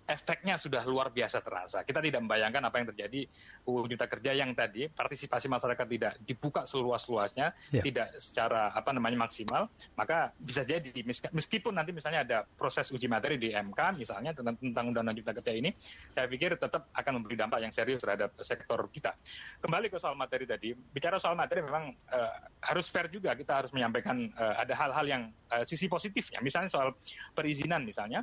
efeknya 0.04 0.60
sudah 0.60 0.84
luar 0.84 1.08
biasa 1.08 1.40
terasa. 1.40 1.80
Kita 1.80 2.04
tidak 2.04 2.20
membayangkan 2.20 2.60
apa 2.68 2.76
yang 2.76 2.88
terjadi 2.92 3.24
UU 3.64 3.88
Cipta 3.88 4.06
Kerja 4.08 4.36
yang 4.36 4.52
tadi 4.52 4.84
partisipasi 4.92 5.48
masyarakat 5.48 5.86
tidak 5.88 6.12
dibuka 6.20 6.68
seluas-luasnya, 6.68 7.56
yeah. 7.72 7.84
tidak 7.84 8.12
secara 8.20 8.68
apa 8.76 8.92
namanya 8.92 9.24
maksimal, 9.24 9.72
maka 9.96 10.36
bisa 10.36 10.60
jadi 10.60 10.92
meskipun 11.32 11.72
nanti 11.72 11.96
misalnya 11.96 12.20
ada 12.20 12.38
proses 12.44 12.92
uji 12.92 13.08
materi 13.08 13.40
di 13.40 13.56
MK 13.56 13.96
misalnya 13.96 14.36
tentang, 14.36 14.60
tentang 14.60 14.84
Undang-Undang 14.92 15.16
Cipta 15.24 15.32
Kerja 15.40 15.52
ini, 15.56 15.70
saya 16.12 16.26
pikir 16.28 16.60
tetap 16.60 16.92
akan 16.92 17.12
memberi 17.20 17.36
dampak 17.40 17.64
yang 17.64 17.72
serius 17.72 18.04
terhadap 18.04 18.36
sektor 18.44 18.76
kita. 18.92 19.16
Kembali 19.64 19.88
ke 19.88 19.96
soal 19.96 20.12
materi 20.20 20.44
tadi, 20.44 20.76
bicara 20.76 21.16
soal 21.16 21.32
materi 21.32 21.64
memang 21.64 21.96
uh, 22.12 22.32
harus 22.60 22.92
fair 22.92 23.08
juga 23.08 23.32
kita 23.32 23.64
harus 23.64 23.72
menyampaikan 23.72 24.28
uh, 24.36 24.60
ada 24.60 24.76
hal-hal 24.76 25.06
yang 25.08 25.22
uh, 25.48 25.64
sisi 25.64 25.88
positifnya, 25.88 26.44
misalnya 26.44 26.68
soal 26.68 26.92
perizinan 27.32 27.88
misalnya 27.88 28.20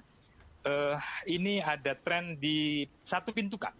uh, 0.65 0.97
ini 1.29 1.61
ada 1.61 1.97
tren 1.97 2.37
di 2.37 2.85
satu 3.05 3.33
pintu 3.33 3.57
kan 3.57 3.73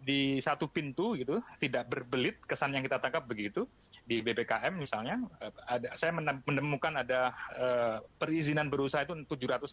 di 0.00 0.40
satu 0.40 0.64
pintu 0.66 1.12
gitu 1.12 1.44
tidak 1.60 1.92
berbelit 1.92 2.40
kesan 2.48 2.72
yang 2.72 2.84
kita 2.84 2.96
tangkap 2.98 3.24
begitu. 3.28 3.68
Di 4.00 4.26
BPKM 4.26 4.74
misalnya 4.74 5.22
uh, 5.38 5.54
ada 5.70 5.94
saya 5.94 6.10
menemukan 6.18 6.98
ada 6.98 7.30
uh, 7.54 8.02
perizinan 8.18 8.66
berusaha 8.66 9.06
itu 9.06 9.14
768 9.22 9.70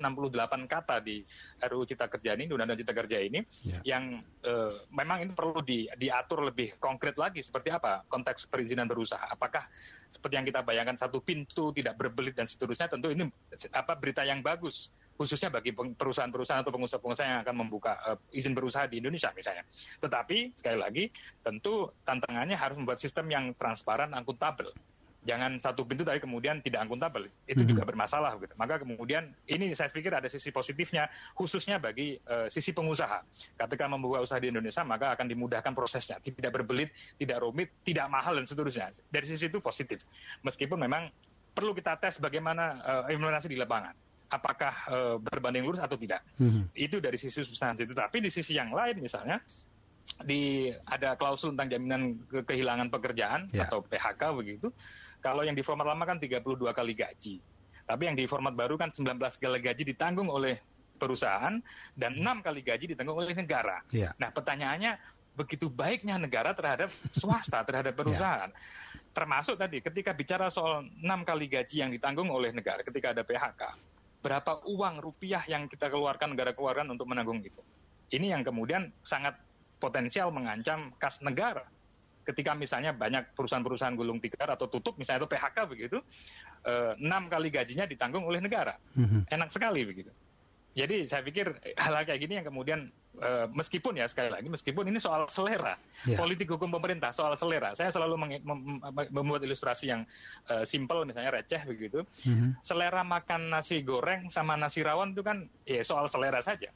kata 0.70 1.02
di 1.02 1.26
RUU 1.58 1.90
Cipta 1.90 2.06
Kerja 2.06 2.38
ini 2.38 2.46
Undang-Undang 2.46 2.78
Cipta 2.86 2.94
Kerja 2.94 3.18
ini 3.18 3.42
yeah. 3.66 3.82
yang 3.98 4.22
uh, 4.46 4.78
memang 4.94 5.26
ini 5.26 5.32
perlu 5.34 5.66
di, 5.66 5.90
diatur 5.98 6.46
lebih 6.46 6.78
konkret 6.78 7.18
lagi 7.18 7.42
seperti 7.42 7.74
apa 7.74 8.06
konteks 8.06 8.46
perizinan 8.46 8.86
berusaha. 8.86 9.26
Apakah 9.26 9.66
seperti 10.06 10.38
yang 10.38 10.46
kita 10.46 10.62
bayangkan 10.62 11.00
satu 11.02 11.18
pintu 11.18 11.74
tidak 11.74 11.98
berbelit 11.98 12.38
dan 12.38 12.46
seterusnya 12.46 12.94
tentu 12.94 13.10
ini 13.10 13.26
apa 13.74 13.98
berita 13.98 14.22
yang 14.22 14.46
bagus 14.46 14.94
khususnya 15.18 15.50
bagi 15.50 15.74
perusahaan-perusahaan 15.74 16.62
atau 16.62 16.72
pengusaha-pengusaha 16.72 17.26
yang 17.26 17.42
akan 17.42 17.56
membuka 17.66 17.98
uh, 18.06 18.18
izin 18.30 18.54
berusaha 18.54 18.86
di 18.86 19.02
Indonesia 19.02 19.34
misalnya. 19.34 19.66
Tetapi 19.98 20.54
sekali 20.54 20.78
lagi 20.78 21.04
tentu 21.42 21.90
tantangannya 22.06 22.54
harus 22.54 22.78
membuat 22.78 23.02
sistem 23.02 23.26
yang 23.34 23.52
transparan, 23.58 24.14
akuntabel. 24.14 24.70
Jangan 25.28 25.60
satu 25.60 25.84
pintu 25.84 26.08
tapi 26.08 26.24
kemudian 26.24 26.64
tidak 26.64 26.88
akuntabel. 26.88 27.28
Itu 27.44 27.68
hmm. 27.68 27.72
juga 27.76 27.84
bermasalah 27.84 28.40
gitu. 28.40 28.56
Maka 28.56 28.80
kemudian 28.80 29.28
ini 29.50 29.76
saya 29.76 29.92
pikir 29.92 30.14
ada 30.14 30.32
sisi 30.32 30.56
positifnya 30.56 31.12
khususnya 31.36 31.82
bagi 31.82 32.16
uh, 32.30 32.48
sisi 32.48 32.72
pengusaha. 32.72 33.26
Ketika 33.60 33.92
membuka 33.92 34.24
usaha 34.24 34.40
di 34.40 34.54
Indonesia 34.54 34.88
maka 34.88 35.18
akan 35.18 35.28
dimudahkan 35.28 35.74
prosesnya, 35.76 36.22
tidak 36.24 36.56
berbelit, 36.56 36.96
tidak 37.20 37.44
rumit, 37.44 37.74
tidak 37.84 38.08
mahal 38.08 38.40
dan 38.40 38.48
seterusnya. 38.48 38.94
Dari 39.12 39.28
sisi 39.28 39.52
itu 39.52 39.60
positif. 39.60 40.06
Meskipun 40.48 40.80
memang 40.80 41.12
perlu 41.52 41.76
kita 41.76 41.98
tes 42.00 42.22
bagaimana 42.22 42.64
uh, 42.86 43.04
implementasi 43.12 43.52
di 43.52 43.58
lapangan 43.60 44.07
apakah 44.28 44.74
uh, 44.92 45.16
berbanding 45.20 45.64
lurus 45.64 45.80
atau 45.80 45.96
tidak. 45.96 46.24
Hmm. 46.36 46.68
Itu 46.76 47.00
dari 47.00 47.16
sisi 47.16 47.44
substansi 47.44 47.88
itu. 47.88 47.96
Tapi 47.96 48.20
di 48.20 48.30
sisi 48.32 48.56
yang 48.56 48.76
lain 48.76 49.00
misalnya 49.00 49.40
di 50.24 50.72
ada 50.88 51.20
klausul 51.20 51.52
tentang 51.56 51.76
jaminan 51.76 52.02
ke 52.28 52.40
kehilangan 52.48 52.88
pekerjaan 52.88 53.52
yeah. 53.52 53.68
atau 53.68 53.84
PHK 53.84 54.22
begitu. 54.36 54.68
Kalau 55.20 55.44
yang 55.44 55.56
di 55.56 55.64
format 55.64 55.88
lama 55.88 56.04
kan 56.08 56.20
32 56.20 56.44
kali 56.72 56.94
gaji. 56.96 57.36
Tapi 57.88 58.04
yang 58.04 58.16
di 58.20 58.28
format 58.28 58.52
baru 58.52 58.76
kan 58.76 58.92
19 58.92 59.16
kali 59.16 59.60
gaji 59.64 59.84
ditanggung 59.88 60.28
oleh 60.28 60.60
perusahaan 61.00 61.56
dan 61.96 62.12
enam 62.20 62.44
kali 62.44 62.60
gaji 62.60 62.92
ditanggung 62.92 63.16
oleh 63.16 63.32
negara. 63.32 63.80
Yeah. 63.96 64.12
Nah, 64.20 64.32
pertanyaannya 64.32 65.00
begitu 65.38 65.70
baiknya 65.70 66.18
negara 66.18 66.52
terhadap 66.52 66.90
swasta, 67.14 67.64
terhadap 67.64 67.96
ya. 67.96 68.00
perusahaan. 68.00 68.50
Yeah. 68.52 69.16
Termasuk 69.16 69.56
tadi 69.56 69.82
ketika 69.82 70.12
bicara 70.14 70.52
soal 70.52 70.86
enam 71.00 71.24
kali 71.24 71.48
gaji 71.48 71.82
yang 71.82 71.90
ditanggung 71.90 72.30
oleh 72.30 72.54
negara 72.54 72.86
ketika 72.86 73.18
ada 73.18 73.26
PHK 73.26 73.62
berapa 74.22 74.66
uang 74.66 75.00
rupiah 75.00 75.44
yang 75.46 75.70
kita 75.70 75.88
keluarkan 75.88 76.34
negara 76.34 76.52
keluarkan 76.52 76.90
untuk 76.90 77.06
menanggung 77.08 77.40
itu. 77.42 77.62
Ini 78.12 78.34
yang 78.38 78.44
kemudian 78.44 78.90
sangat 79.04 79.38
potensial 79.78 80.34
mengancam 80.34 80.94
kas 80.98 81.22
negara. 81.22 81.66
Ketika 82.28 82.52
misalnya 82.52 82.92
banyak 82.92 83.32
perusahaan-perusahaan 83.40 83.96
gulung 83.96 84.20
tikar 84.20 84.52
atau 84.52 84.68
tutup, 84.68 85.00
misalnya 85.00 85.24
itu 85.24 85.30
PHK 85.32 85.58
begitu, 85.64 85.98
eh, 86.68 86.94
enam 87.00 87.32
kali 87.32 87.48
gajinya 87.48 87.88
ditanggung 87.88 88.28
oleh 88.28 88.44
negara. 88.44 88.76
Mm-hmm. 89.00 89.32
Enak 89.32 89.50
sekali 89.54 89.88
begitu. 89.88 90.12
Jadi 90.78 91.10
saya 91.10 91.26
pikir 91.26 91.58
hal-hal 91.74 92.06
kayak 92.06 92.22
gini 92.22 92.38
yang 92.38 92.46
kemudian 92.46 92.94
uh, 93.22 93.46
meskipun 93.54 93.98
ya 93.98 94.06
sekali 94.06 94.30
lagi 94.30 94.48
meskipun 94.48 94.86
ini 94.90 95.02
soal 95.02 95.26
selera 95.30 95.76
yeah. 96.06 96.18
politik 96.18 96.50
hukum 96.50 96.70
pemerintah 96.70 97.10
soal 97.10 97.34
selera 97.34 97.74
saya 97.74 97.90
selalu 97.90 98.16
mem 98.18 98.30
mem 98.46 98.60
membuat 99.10 99.42
ilustrasi 99.42 99.90
yang 99.90 100.02
uh, 100.50 100.64
simple 100.64 101.04
misalnya 101.06 101.34
receh 101.34 101.62
begitu 101.66 102.06
mm-hmm. 102.26 102.62
selera 102.62 103.02
makan 103.02 103.50
nasi 103.50 103.82
goreng 103.82 104.30
sama 104.30 104.54
nasi 104.54 104.86
rawon 104.86 105.18
itu 105.18 105.26
kan 105.26 105.46
ya 105.66 105.82
soal 105.82 106.06
selera 106.06 106.42
saja 106.42 106.70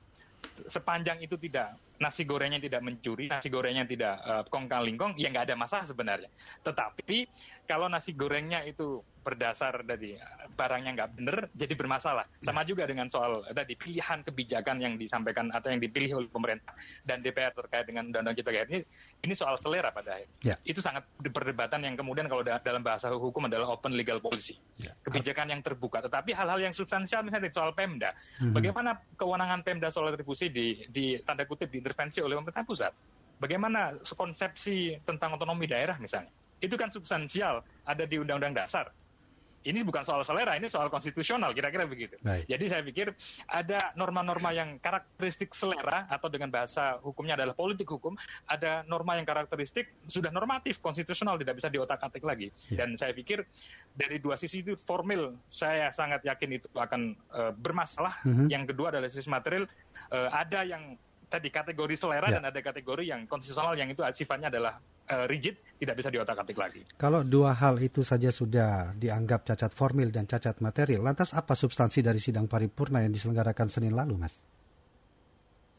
sepanjang 0.65 1.21
itu 1.21 1.37
tidak 1.37 1.77
nasi 2.01 2.25
gorengnya 2.25 2.57
tidak 2.57 2.81
mencuri, 2.81 3.29
nasi 3.29 3.47
gorengnya 3.53 3.85
tidak 3.85 4.17
uh, 4.25 4.41
kong 4.49 4.65
kang 4.65 4.81
lingkong, 4.81 5.13
ya 5.21 5.29
nggak 5.29 5.53
ada 5.53 5.55
masalah 5.55 5.85
sebenarnya. 5.85 6.29
Tetapi 6.65 7.29
kalau 7.69 7.85
nasi 7.85 8.17
gorengnya 8.17 8.65
itu 8.65 9.05
berdasar 9.21 9.85
dari 9.85 10.17
barangnya 10.51 10.91
nggak 10.97 11.09
benar 11.15 11.37
jadi 11.53 11.73
bermasalah. 11.77 12.25
Sama 12.41 12.65
juga 12.65 12.89
dengan 12.89 13.05
soal 13.07 13.45
tadi 13.53 13.77
pilihan 13.77 14.25
kebijakan 14.25 14.81
yang 14.81 14.93
disampaikan 14.97 15.53
atau 15.53 15.69
yang 15.69 15.77
dipilih 15.77 16.21
oleh 16.21 16.29
pemerintah 16.29 16.73
dan 17.05 17.21
DPR 17.21 17.53
terkait 17.53 17.85
dengan 17.85 18.09
undang-undang 18.09 18.35
cipta 18.35 18.51
kerja 18.51 18.67
ini 18.73 18.81
ini 19.21 19.33
soal 19.37 19.55
selera 19.61 19.93
pada 19.93 20.17
akhirnya. 20.17 20.37
Ya. 20.41 20.55
Itu 20.65 20.81
sangat 20.81 21.05
perdebatan 21.21 21.85
yang 21.85 21.95
kemudian 21.95 22.25
kalau 22.25 22.41
dalam 22.41 22.81
bahasa 22.81 23.13
hukum 23.13 23.45
adalah 23.45 23.77
open 23.77 23.93
legal 23.93 24.17
policy. 24.17 24.57
Ya. 24.81 24.97
Kebijakan 25.05 25.53
yang 25.53 25.61
terbuka. 25.61 26.01
Tetapi 26.01 26.33
hal-hal 26.33 26.59
yang 26.59 26.73
substansial 26.73 27.21
misalnya 27.21 27.53
soal 27.53 27.71
Pemda, 27.77 28.11
hmm. 28.41 28.53
bagaimana 28.57 28.97
kewenangan 29.15 29.61
Pemda 29.61 29.93
soal 29.93 30.11
retribusi 30.11 30.49
di, 30.49 30.81
di 30.89 31.21
tanda 31.21 31.45
kutip 31.45 31.69
diintervensi 31.91 32.23
oleh 32.23 32.39
pemerintah 32.39 32.63
pusat? 32.63 32.93
Bagaimana 33.35 33.99
konsepsi 34.15 34.95
tentang 35.03 35.35
otonomi 35.35 35.67
daerah 35.67 35.99
misalnya? 35.99 36.31
Itu 36.63 36.79
kan 36.79 36.87
substansial 36.87 37.59
ada 37.83 38.07
di 38.07 38.15
Undang-Undang 38.15 38.63
Dasar 38.63 38.87
ini 39.61 39.85
bukan 39.85 40.01
soal 40.01 40.25
selera, 40.25 40.57
ini 40.57 40.65
soal 40.65 40.89
konstitusional, 40.89 41.53
kira-kira 41.53 41.85
begitu. 41.85 42.17
Baik. 42.25 42.49
Jadi 42.49 42.65
saya 42.65 42.81
pikir 42.81 43.13
ada 43.45 43.93
norma-norma 43.93 44.49
yang 44.49 44.81
karakteristik 44.81 45.53
selera 45.53 46.09
atau 46.09 46.27
dengan 46.33 46.49
bahasa 46.49 46.97
hukumnya 47.05 47.37
adalah 47.37 47.53
politik 47.53 47.85
hukum, 47.85 48.17
ada 48.49 48.81
norma 48.89 49.21
yang 49.21 49.27
karakteristik 49.27 49.93
sudah 50.09 50.33
normatif, 50.33 50.81
konstitusional, 50.81 51.37
tidak 51.37 51.61
bisa 51.61 51.69
diotak-atik 51.69 52.23
lagi. 52.25 52.47
Ya. 52.73 52.85
Dan 52.85 52.97
saya 52.97 53.13
pikir 53.13 53.45
dari 53.93 54.17
dua 54.17 54.33
sisi 54.37 54.65
itu 54.65 54.73
formil, 54.73 55.37
saya 55.45 55.93
sangat 55.93 56.25
yakin 56.25 56.57
itu 56.57 56.67
akan 56.73 57.13
uh, 57.29 57.53
bermasalah. 57.53 58.17
Mm 58.25 58.33
-hmm. 58.33 58.47
Yang 58.49 58.63
kedua 58.73 58.87
adalah 58.97 59.09
sisi 59.13 59.29
material, 59.29 59.69
uh, 60.09 60.29
ada 60.33 60.65
yang 60.65 60.97
tadi 61.31 61.47
kategori 61.47 61.95
selera 61.95 62.27
ya. 62.27 62.43
dan 62.43 62.51
ada 62.51 62.59
kategori 62.59 63.07
yang 63.07 63.23
konstitusional 63.23 63.71
yang 63.79 63.87
itu 63.87 64.03
sifatnya 64.11 64.51
adalah 64.51 64.75
uh, 65.07 65.25
rigid, 65.31 65.55
tidak 65.79 65.95
bisa 65.95 66.11
diotak-atik 66.11 66.57
lagi. 66.59 66.81
Kalau 66.99 67.23
dua 67.23 67.55
hal 67.55 67.79
itu 67.79 68.03
saja 68.03 68.27
sudah 68.27 68.91
dianggap 68.99 69.47
cacat 69.47 69.71
formil 69.71 70.11
dan 70.11 70.27
cacat 70.27 70.59
material, 70.59 71.07
lantas 71.07 71.31
apa 71.31 71.55
substansi 71.55 72.03
dari 72.03 72.19
sidang 72.19 72.51
paripurna 72.51 72.99
yang 72.99 73.15
diselenggarakan 73.15 73.71
Senin 73.71 73.95
lalu, 73.95 74.19
Mas? 74.19 74.35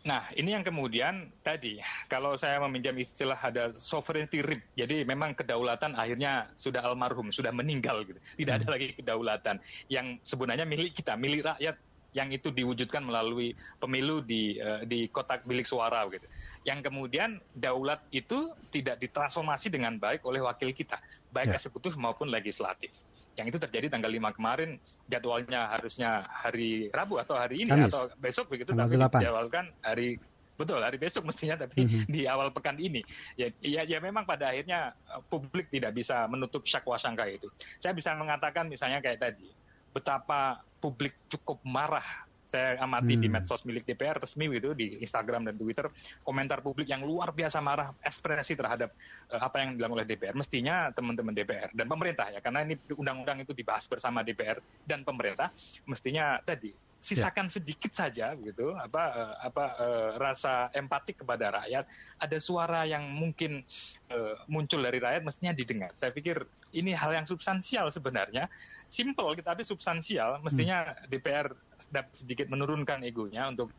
Nah, 0.02 0.26
ini 0.34 0.50
yang 0.50 0.66
kemudian 0.66 1.30
tadi, 1.46 1.78
kalau 2.10 2.34
saya 2.34 2.58
meminjam 2.66 2.90
istilah 2.98 3.38
ada 3.38 3.70
sovereignty 3.78 4.42
rip, 4.42 4.58
jadi 4.74 5.06
memang 5.06 5.30
kedaulatan 5.38 5.94
akhirnya 5.94 6.50
sudah 6.58 6.82
almarhum, 6.82 7.30
sudah 7.30 7.54
meninggal 7.54 8.02
gitu. 8.02 8.18
Tidak 8.18 8.50
hmm. 8.50 8.60
ada 8.66 8.66
lagi 8.66 8.88
kedaulatan 8.98 9.56
yang 9.86 10.18
sebenarnya 10.26 10.66
milik 10.66 10.98
kita, 10.98 11.14
milik 11.14 11.46
rakyat 11.46 11.78
yang 12.12 12.28
itu 12.28 12.52
diwujudkan 12.52 13.00
melalui 13.00 13.56
pemilu 13.80 14.20
di 14.20 14.60
uh, 14.60 14.84
di 14.84 15.08
kotak 15.08 15.48
bilik 15.48 15.64
suara 15.64 16.04
gitu. 16.12 16.24
Yang 16.62 16.92
kemudian 16.92 17.40
daulat 17.56 18.04
itu 18.12 18.52
tidak 18.68 19.00
ditransformasi 19.00 19.72
dengan 19.72 19.96
baik 19.96 20.22
oleh 20.28 20.44
wakil 20.44 20.70
kita, 20.70 21.00
baik 21.32 21.52
ya. 21.52 21.58
eksekutif 21.58 21.96
maupun 21.96 22.28
legislatif. 22.28 22.92
Yang 23.32 23.56
itu 23.56 23.58
terjadi 23.64 23.96
tanggal 23.96 24.12
5 24.12 24.36
kemarin, 24.36 24.76
jadwalnya 25.08 25.72
harusnya 25.72 26.28
hari 26.28 26.92
Rabu 26.92 27.16
atau 27.16 27.32
hari 27.32 27.64
ini 27.64 27.72
Kamis. 27.72 27.88
atau 27.88 28.12
besok 28.20 28.52
begitu, 28.52 28.76
tanggal 28.76 29.08
tapi 29.08 29.24
dijadwalkan 29.24 29.64
hari 29.80 30.20
betul 30.52 30.78
hari 30.78 31.00
besok 31.00 31.24
mestinya 31.26 31.64
tapi 31.64 31.82
mm 31.82 31.88
-hmm. 31.88 32.04
di 32.12 32.22
awal 32.28 32.52
pekan 32.52 32.76
ini 32.78 33.00
ya, 33.34 33.48
ya 33.58 33.82
ya 33.82 33.98
memang 33.98 34.22
pada 34.22 34.52
akhirnya 34.52 34.92
eh, 35.10 35.22
publik 35.26 35.72
tidak 35.72 35.96
bisa 35.96 36.28
menutup 36.28 36.62
syakwa 36.68 37.00
sangka 37.00 37.24
itu 37.26 37.48
saya 37.80 37.96
bisa 37.96 38.12
mengatakan 38.14 38.68
misalnya 38.68 39.00
kayak 39.00 39.18
tadi 39.18 39.48
betapa 39.90 40.62
publik 40.82 41.14
cukup 41.30 41.62
marah 41.62 42.26
saya 42.52 42.76
amati 42.84 43.16
hmm. 43.16 43.22
di 43.24 43.28
medsos 43.32 43.64
milik 43.64 43.88
DPR 43.88 44.20
resmi 44.20 44.44
gitu 44.52 44.76
di 44.76 45.00
Instagram 45.00 45.48
dan 45.48 45.56
Twitter 45.56 45.88
komentar 46.20 46.60
publik 46.60 46.84
yang 46.84 47.00
luar 47.00 47.32
biasa 47.32 47.64
marah 47.64 47.96
ekspresi 48.04 48.52
terhadap 48.52 48.92
uh, 49.32 49.40
apa 49.40 49.64
yang 49.64 49.80
dilakukan 49.80 50.04
oleh 50.04 50.06
DPR 50.12 50.36
mestinya 50.36 50.92
teman-teman 50.92 51.32
DPR 51.32 51.72
dan 51.72 51.88
pemerintah 51.88 52.28
ya 52.28 52.44
karena 52.44 52.68
ini 52.68 52.76
undang-undang 52.92 53.40
itu 53.40 53.56
dibahas 53.56 53.88
bersama 53.88 54.20
DPR 54.20 54.60
dan 54.84 55.00
pemerintah 55.00 55.48
mestinya 55.88 56.36
tadi 56.44 56.76
sisakan 57.02 57.50
yeah. 57.50 57.54
sedikit 57.58 57.92
saja 57.96 58.30
gitu 58.38 58.76
apa 58.78 59.02
uh, 59.10 59.34
apa 59.42 59.64
uh, 59.80 60.10
rasa 60.20 60.68
empatik 60.76 61.24
kepada 61.24 61.50
rakyat 61.50 61.88
ada 62.20 62.38
suara 62.38 62.84
yang 62.86 63.02
mungkin 63.10 63.64
uh, 64.12 64.38
muncul 64.46 64.78
dari 64.84 65.02
rakyat 65.02 65.24
mestinya 65.24 65.56
didengar 65.56 65.90
saya 65.96 66.14
pikir 66.14 66.46
ini 66.72 66.96
hal 66.96 67.12
yang 67.12 67.26
substansial 67.28 67.88
sebenarnya 67.92 68.48
simple 68.88 69.32
tapi 69.40 69.62
substansial 69.64 70.40
mestinya 70.44 70.92
hmm. 70.92 71.08
DPR 71.08 71.48
dapat 71.88 72.12
sedikit 72.12 72.46
menurunkan 72.52 73.00
egonya 73.04 73.48
untuk 73.48 73.72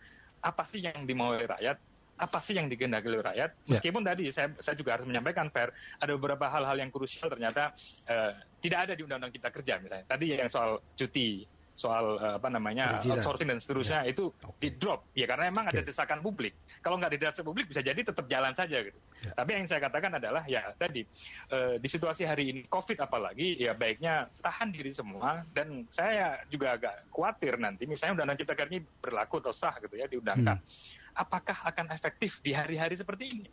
apa 0.43 0.63
sih 0.65 0.83
yang 0.83 1.05
dimau 1.05 1.33
oleh 1.33 1.45
rakyat 1.45 1.77
apa 2.13 2.39
sih 2.45 2.53
yang 2.53 2.69
digendaki 2.69 3.09
oleh 3.09 3.25
rakyat 3.25 3.51
ya. 3.65 3.69
meskipun 3.73 4.05
yeah. 4.05 4.09
tadi 4.13 4.23
saya 4.29 4.47
saya 4.61 4.75
juga 4.77 4.97
harus 4.97 5.09
menyampaikan 5.09 5.49
fair 5.49 5.73
ada 5.97 6.11
beberapa 6.13 6.45
hal-hal 6.45 6.77
yang 6.77 6.93
krusial 6.93 7.25
ternyata 7.29 7.73
uh, 8.05 8.37
tidak 8.61 8.89
ada 8.89 8.93
di 8.93 9.01
undang-undang 9.01 9.33
kita 9.33 9.49
kerja 9.49 9.81
misalnya 9.81 10.05
tadi 10.05 10.25
yang 10.29 10.49
soal 10.49 10.77
cuti 10.93 11.45
soal 11.73 12.21
uh, 12.21 12.37
apa 12.37 12.47
namanya 12.53 12.97
Perizinan. 12.97 13.17
outsourcing 13.17 13.49
dan 13.49 13.59
seterusnya 13.59 13.99
ya. 14.05 14.13
itu 14.13 14.29
okay. 14.45 14.69
di 14.69 14.69
drop 14.77 15.09
ya 15.17 15.25
karena 15.25 15.49
memang 15.49 15.65
okay. 15.67 15.81
ada 15.81 15.81
desakan 15.89 16.19
publik 16.21 16.53
kalau 16.85 17.01
nggak 17.01 17.09
ada 17.13 17.19
desakan 17.33 17.47
publik 17.49 17.65
bisa 17.65 17.81
jadi 17.81 17.97
tetap 17.97 18.25
jalan 18.29 18.53
saja 18.53 18.77
gitu 18.85 18.99
ya. 19.25 19.33
tapi 19.33 19.49
yang 19.57 19.65
saya 19.65 19.81
katakan 19.81 20.11
adalah 20.21 20.43
ya 20.45 20.69
tadi 20.77 21.01
uh, 21.49 21.75
di 21.81 21.87
situasi 21.89 22.29
hari 22.29 22.53
ini 22.53 22.61
covid 22.69 23.01
apalagi 23.01 23.57
ya 23.57 23.73
baiknya 23.73 24.29
tahan 24.39 24.69
diri 24.69 24.93
semua 24.93 25.41
dan 25.51 25.89
saya 25.89 26.37
juga 26.47 26.77
agak 26.77 27.09
khawatir 27.09 27.57
nanti 27.57 27.89
misalnya 27.89 28.21
undang-undang 28.21 28.39
cipta 28.45 28.53
kerja 28.53 28.71
ini 28.77 28.81
berlaku 29.01 29.41
atau 29.41 29.53
sah 29.53 29.73
gitu 29.81 29.97
ya 29.97 30.05
diundangkan 30.05 30.61
hmm. 30.61 31.17
apakah 31.17 31.57
akan 31.65 31.89
efektif 31.89 32.37
di 32.45 32.53
hari-hari 32.53 32.93
seperti 32.93 33.25
ini 33.33 33.49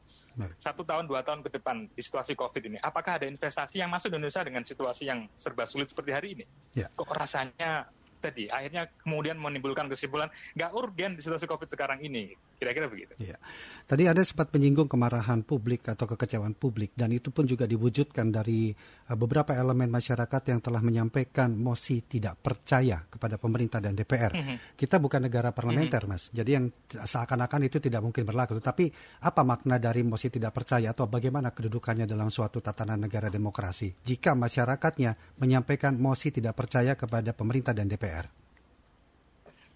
satu 0.56 0.86
tahun 0.86 1.10
dua 1.10 1.26
tahun 1.26 1.42
ke 1.42 1.50
depan 1.60 1.90
di 1.90 2.02
situasi 2.02 2.38
COVID 2.38 2.62
ini, 2.70 2.78
apakah 2.80 3.18
ada 3.18 3.26
investasi 3.26 3.82
yang 3.82 3.90
masuk 3.90 4.14
di 4.14 4.16
Indonesia 4.16 4.42
dengan 4.46 4.62
situasi 4.62 5.10
yang 5.10 5.26
serba 5.34 5.66
sulit 5.66 5.90
seperti 5.90 6.10
hari 6.14 6.28
ini? 6.38 6.44
Ya. 6.76 6.86
Kok 6.94 7.10
rasanya 7.10 7.90
tadi 8.20 8.46
akhirnya 8.52 8.86
kemudian 9.00 9.40
menimbulkan 9.40 9.88
kesimpulan 9.88 10.28
nggak 10.54 10.70
urgen 10.76 11.16
di 11.16 11.24
situasi 11.24 11.48
COVID 11.48 11.68
sekarang 11.72 12.04
ini. 12.04 12.36
Kira-kira 12.60 12.92
begitu. 12.92 13.16
Iya. 13.16 13.40
Tadi 13.88 14.04
ada 14.04 14.20
sempat 14.20 14.52
menyinggung 14.52 14.84
kemarahan 14.84 15.40
publik 15.48 15.88
atau 15.88 16.04
kekecewaan 16.04 16.52
publik 16.52 16.92
dan 16.92 17.08
itu 17.08 17.32
pun 17.32 17.48
juga 17.48 17.64
diwujudkan 17.64 18.28
dari 18.28 18.68
uh, 19.08 19.16
beberapa 19.16 19.56
elemen 19.56 19.88
masyarakat 19.88 20.52
yang 20.52 20.60
telah 20.60 20.84
menyampaikan 20.84 21.56
mosi 21.56 22.04
tidak 22.04 22.36
percaya 22.44 23.00
kepada 23.08 23.40
pemerintah 23.40 23.80
dan 23.80 23.96
DPR. 23.96 24.36
Mm 24.36 24.42
-hmm. 24.44 24.56
Kita 24.76 25.00
bukan 25.00 25.24
negara 25.24 25.56
parlementer, 25.56 26.04
mm 26.04 26.12
-hmm. 26.12 26.20
Mas. 26.20 26.28
Jadi 26.36 26.50
yang 26.52 26.68
seakan-akan 26.92 27.64
itu 27.64 27.80
tidak 27.80 28.04
mungkin 28.04 28.28
berlaku. 28.28 28.60
Tapi 28.60 28.92
apa 29.24 29.40
makna 29.40 29.80
dari 29.80 30.04
mosi 30.04 30.28
tidak 30.28 30.52
percaya 30.52 30.92
atau 30.92 31.08
bagaimana 31.08 31.56
kedudukannya 31.56 32.04
dalam 32.04 32.28
suatu 32.28 32.60
tatanan 32.60 33.08
negara 33.08 33.32
demokrasi 33.32 34.04
jika 34.04 34.36
masyarakatnya 34.36 35.40
menyampaikan 35.40 35.96
mosi 35.96 36.28
tidak 36.28 36.60
percaya 36.60 36.92
kepada 36.92 37.32
pemerintah 37.32 37.72
dan 37.72 37.88
DPR? 37.88 38.39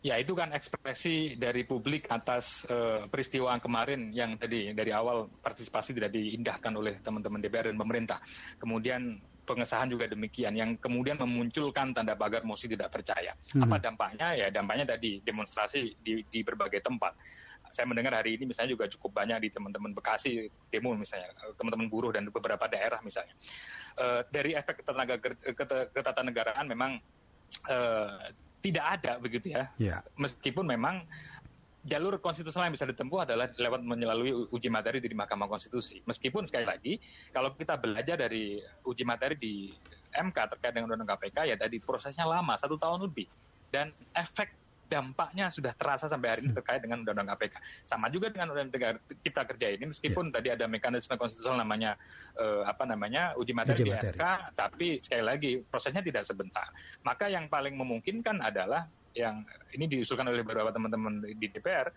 Ya 0.05 0.21
itu 0.21 0.37
kan 0.37 0.53
ekspresi 0.53 1.41
dari 1.41 1.65
publik 1.65 2.13
atas 2.13 2.69
uh, 2.69 3.09
peristiwa 3.09 3.57
kemarin 3.57 4.13
yang 4.13 4.37
tadi 4.37 4.69
dari 4.77 4.93
awal 4.93 5.33
partisipasi 5.41 5.97
tidak 5.97 6.13
diindahkan 6.13 6.77
oleh 6.77 7.01
teman-teman 7.01 7.41
DPR 7.41 7.73
dan 7.73 7.81
pemerintah. 7.81 8.21
Kemudian 8.61 9.17
pengesahan 9.49 9.89
juga 9.89 10.05
demikian 10.05 10.53
yang 10.61 10.77
kemudian 10.77 11.17
memunculkan 11.17 11.97
tanda 11.97 12.13
pagar 12.21 12.45
mosi 12.45 12.69
tidak 12.69 12.93
percaya. 12.93 13.33
Hmm. 13.57 13.65
Apa 13.65 13.81
dampaknya? 13.81 14.37
Ya 14.37 14.53
dampaknya 14.53 14.93
tadi 14.93 15.25
demonstrasi 15.25 15.97
di, 16.05 16.21
di 16.29 16.41
berbagai 16.45 16.85
tempat. 16.85 17.17
Saya 17.73 17.89
mendengar 17.89 18.21
hari 18.21 18.37
ini 18.37 18.53
misalnya 18.53 18.77
juga 18.77 18.85
cukup 18.93 19.25
banyak 19.25 19.41
di 19.41 19.49
teman-teman 19.57 19.97
Bekasi 19.97 20.53
demo 20.69 20.93
misalnya, 20.93 21.33
teman-teman 21.57 21.89
buruh 21.89 22.13
dan 22.13 22.29
beberapa 22.29 22.69
daerah 22.69 23.01
misalnya. 23.01 23.33
Uh, 23.97 24.21
dari 24.29 24.53
efek 24.53 24.85
tenaga 24.85 25.17
ketatanegaraan 25.97 26.69
memang 26.69 27.01
uh, 27.73 28.21
tidak 28.65 28.85
ada 29.01 29.21
begitu 29.21 29.53
ya. 29.53 29.69
Yeah. 29.77 30.01
Meskipun 30.17 30.65
memang 30.65 31.05
jalur 31.85 32.17
konstitusional 32.17 32.73
yang 32.73 32.77
bisa 32.81 32.89
ditempuh 32.89 33.29
adalah 33.29 33.53
lewat 33.53 33.85
melalui 33.85 34.33
uji 34.49 34.73
materi 34.73 35.05
di 35.05 35.13
Mahkamah 35.13 35.45
Konstitusi. 35.45 36.01
Meskipun 36.09 36.49
sekali 36.49 36.65
lagi 36.65 36.97
kalau 37.29 37.53
kita 37.53 37.77
belajar 37.77 38.17
dari 38.17 38.57
uji 38.89 39.05
materi 39.05 39.37
di 39.37 39.69
MK 40.17 40.57
terkait 40.57 40.73
dengan 40.73 40.89
undang-undang 40.89 41.21
KPK 41.21 41.53
ya 41.53 41.57
tadi 41.61 41.77
prosesnya 41.85 42.25
lama 42.25 42.57
satu 42.57 42.81
tahun 42.81 43.05
lebih 43.05 43.29
dan 43.69 43.93
efek 44.17 44.49
dampaknya 44.95 45.51
sudah 45.51 45.75
terasa 45.75 46.07
sampai 46.07 46.29
hari 46.31 46.41
ini 46.47 46.55
hmm. 46.55 46.59
terkait 46.63 46.81
dengan 46.87 47.03
undang-undang 47.03 47.35
KPK. 47.35 47.55
Sama 47.83 48.07
juga 48.15 48.31
dengan 48.31 48.55
undang-undang 48.55 49.03
Cipta 49.27 49.43
Kerja 49.43 49.75
ini, 49.75 49.91
meskipun 49.91 50.31
yeah. 50.31 50.35
tadi 50.39 50.49
ada 50.55 50.71
mekanisme 50.71 51.19
konstitusional 51.19 51.67
namanya 51.67 51.99
uh, 52.39 52.63
apa 52.63 52.87
namanya 52.87 53.35
uji 53.35 53.51
materi 53.51 53.83
uji 53.83 53.91
di 53.91 53.93
MK, 54.15 54.23
tapi 54.55 55.03
sekali 55.03 55.25
lagi 55.27 55.51
prosesnya 55.67 56.07
tidak 56.07 56.23
sebentar. 56.23 56.71
Maka 57.03 57.27
yang 57.27 57.51
paling 57.51 57.75
memungkinkan 57.75 58.39
adalah 58.39 58.87
yang 59.15 59.43
ini 59.75 59.87
diusulkan 59.91 60.27
oleh 60.27 60.47
beberapa 60.47 60.71
teman-teman 60.71 61.23
di 61.39 61.47
DPR 61.51 61.91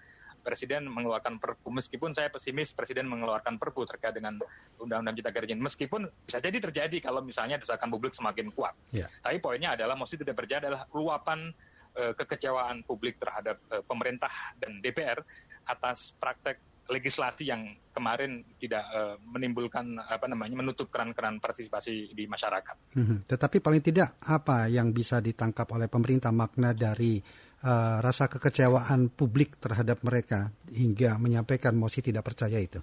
Presiden 0.46 0.88
mengeluarkan 0.88 1.44
perpu 1.44 1.68
meskipun 1.68 2.16
saya 2.16 2.32
pesimis 2.32 2.72
Presiden 2.72 3.10
mengeluarkan 3.12 3.60
perpu 3.60 3.84
terkait 3.84 4.16
dengan 4.16 4.40
Undang-Undang 4.80 5.20
Cipta 5.20 5.32
Kerja 5.36 5.54
meskipun 5.60 6.08
bisa 6.24 6.40
jadi 6.40 6.58
terjadi 6.62 6.98
kalau 7.04 7.20
misalnya 7.20 7.60
desakan 7.60 7.92
publik 7.92 8.16
semakin 8.16 8.54
kuat. 8.56 8.72
Yeah. 8.96 9.12
Tapi 9.20 9.44
poinnya 9.44 9.76
adalah 9.76 10.00
mesti 10.00 10.16
tidak 10.16 10.40
terjadi 10.40 10.72
adalah 10.72 10.88
luapan 10.96 11.52
kekecewaan 12.14 12.86
publik 12.86 13.18
terhadap 13.18 13.58
uh, 13.74 13.82
pemerintah 13.86 14.30
dan 14.62 14.78
DPR 14.82 15.20
atas 15.68 16.14
praktek 16.16 16.62
legislasi 16.88 17.52
yang 17.52 17.68
kemarin 17.92 18.48
tidak 18.58 18.84
uh, 18.96 19.20
menimbulkan 19.28 20.00
apa 20.00 20.26
namanya 20.32 20.56
menutup 20.56 20.88
keran-keran 20.88 21.44
partisipasi 21.44 22.16
di 22.16 22.24
masyarakat. 22.26 22.96
Hmm, 22.96 23.28
tetapi 23.28 23.60
paling 23.60 23.84
tidak 23.84 24.16
apa 24.24 24.72
yang 24.72 24.96
bisa 24.96 25.20
ditangkap 25.20 25.68
oleh 25.76 25.92
pemerintah 25.92 26.32
makna 26.32 26.72
dari 26.72 27.20
uh, 27.68 28.00
rasa 28.00 28.32
kekecewaan 28.32 29.12
publik 29.12 29.60
terhadap 29.60 30.00
mereka 30.08 30.48
hingga 30.72 31.20
menyampaikan 31.20 31.76
mosi 31.76 32.00
tidak 32.00 32.24
percaya 32.24 32.58
itu? 32.58 32.80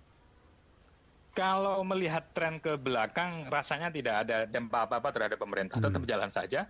Kalau 1.34 1.82
melihat 1.82 2.30
tren 2.30 2.62
ke 2.62 2.78
belakang, 2.78 3.50
rasanya 3.50 3.90
tidak 3.90 4.22
ada 4.22 4.46
dampak 4.46 4.86
apa-apa 4.86 5.08
terhadap 5.10 5.38
pemerintah, 5.40 5.82
hmm. 5.82 5.86
tetap 5.90 6.02
jalan 6.06 6.30
saja. 6.30 6.60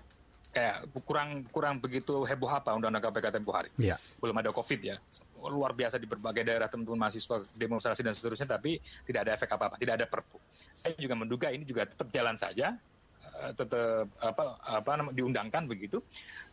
Kayak 0.55 0.87
kurang 1.03 1.43
kurang 1.51 1.75
begitu 1.83 2.23
heboh 2.23 2.47
apa 2.47 2.71
undang-undang 2.79 3.11
KPK 3.11 3.27
tempoh 3.35 3.55
hari. 3.55 3.75
Ya. 3.75 3.99
Belum 4.23 4.39
ada 4.39 4.55
COVID 4.55 4.81
ya, 4.81 4.97
luar 5.43 5.75
biasa 5.75 5.99
di 5.99 6.07
berbagai 6.07 6.47
daerah 6.47 6.71
teman-teman 6.71 7.11
mahasiswa 7.11 7.43
demonstrasi 7.59 8.07
dan 8.07 8.15
seterusnya, 8.15 8.47
tapi 8.47 8.79
tidak 9.03 9.27
ada 9.27 9.33
efek 9.35 9.51
apa-apa, 9.51 9.77
tidak 9.83 9.99
ada 9.99 10.07
perpu. 10.07 10.39
Saya 10.71 10.95
juga 10.95 11.19
menduga 11.19 11.51
ini 11.51 11.67
juga 11.67 11.91
tetap 11.91 12.07
jalan 12.15 12.39
saja, 12.39 12.79
Eh, 13.35 13.53
tetap 13.59 14.07
apa 14.23 14.63
apa 14.63 15.11
diundangkan 15.11 15.67
begitu 15.67 15.99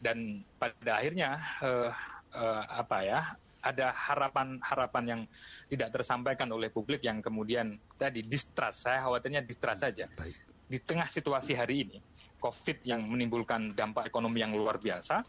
dan 0.02 0.42
pada 0.58 0.98
akhirnya 0.98 1.38
uh, 1.62 1.94
uh, 2.34 2.64
apa 2.74 2.98
ya 3.06 3.20
ada 3.62 3.94
harapan-harapan 3.94 5.04
yang 5.06 5.22
tidak 5.70 5.94
tersampaikan 5.94 6.50
oleh 6.50 6.74
publik 6.74 7.06
yang 7.06 7.22
kemudian 7.22 7.78
tadi 8.02 8.26
distrust 8.26 8.90
saya 8.90 9.06
khawatirnya 9.06 9.46
distrust 9.46 9.86
saja 9.86 10.10
Baik. 10.18 10.34
di 10.66 10.78
tengah 10.82 11.06
situasi 11.06 11.54
hari 11.54 11.86
ini 11.86 11.98
COVID 12.42 12.82
yang 12.84 13.06
menimbulkan 13.06 13.78
dampak 13.78 14.10
ekonomi 14.10 14.42
yang 14.42 14.58
luar 14.58 14.82
biasa. 14.82 15.22